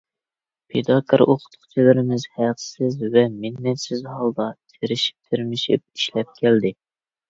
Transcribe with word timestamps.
پىداكار 0.69 1.23
ئوقۇتقۇچىلىرىمىز 1.25 2.25
ھەقسىز 2.39 2.99
ۋە 3.19 3.27
مىننەتسىز 3.37 4.05
ھالدا، 4.17 4.53
تىرىشىپ-تىرمىشىپ 4.75 5.89
ئىشلەپ 5.97 6.39
كەلدى. 6.45 6.79